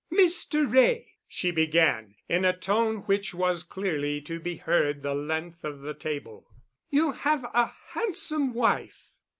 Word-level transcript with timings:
"Mr. 0.11 0.65
Wray," 0.67 1.11
she 1.27 1.51
began, 1.51 2.15
in 2.27 2.43
a 2.43 2.57
tone 2.57 3.01
which 3.01 3.35
was 3.35 3.61
clearly 3.61 4.19
to 4.21 4.39
be 4.39 4.55
heard 4.55 5.03
the 5.03 5.13
length 5.13 5.63
of 5.63 5.81
the 5.81 5.93
table, 5.93 6.47
"you 6.89 7.11
have 7.11 7.43
a 7.53 7.71
handsome 7.89 8.51
wife." 8.55 9.11